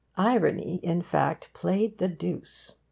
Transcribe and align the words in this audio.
Irony, 0.17 0.77
in 0.81 1.03
fact, 1.03 1.53
played 1.53 1.99
the 1.99 2.07
deuce. 2.07 2.71